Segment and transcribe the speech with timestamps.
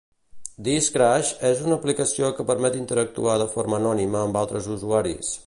[0.67, 5.33] "This Crush" és una aplicació que permet interactuar de forma anònima amb altres usuaris.